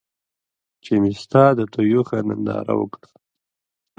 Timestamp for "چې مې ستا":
0.83-1.43